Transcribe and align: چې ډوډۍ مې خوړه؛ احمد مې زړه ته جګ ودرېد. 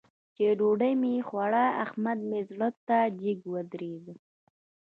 چې 0.35 0.45
ډوډۍ 0.57 0.93
مې 1.01 1.13
خوړه؛ 1.27 1.65
احمد 1.83 2.19
مې 2.29 2.39
زړه 2.49 2.69
ته 2.87 2.97
جګ 3.21 3.39
ودرېد. 3.53 4.05